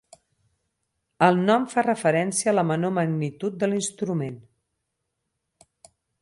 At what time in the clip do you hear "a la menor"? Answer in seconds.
2.53-2.95